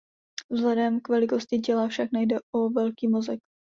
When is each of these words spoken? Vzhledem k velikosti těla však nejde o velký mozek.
Vzhledem 0.49 0.99
k 1.01 1.09
velikosti 1.09 1.59
těla 1.59 1.87
však 1.87 2.11
nejde 2.11 2.37
o 2.51 2.69
velký 2.69 3.07
mozek. 3.07 3.39